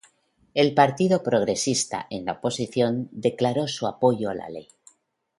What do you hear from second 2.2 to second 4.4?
la oposición, declaró su apoyo a